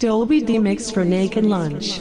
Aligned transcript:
Dolby 0.00 0.40
D-Mix 0.40 0.92
for 0.92 1.04
Naked 1.04 1.44
Lunch. 1.44 1.98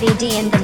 Listened 0.00 0.18
to 0.20 0.26
VD 0.26 0.38
in 0.38 0.50
the 0.50 0.57